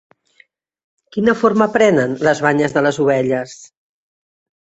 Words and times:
Quina 1.15 1.33
forma 1.41 1.67
prenen 1.75 2.15
les 2.27 2.41
banyes 2.47 2.75
de 2.77 2.83
les 2.87 2.99
ovelles? 3.05 3.57